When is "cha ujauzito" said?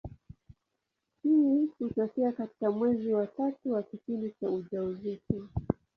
4.39-5.49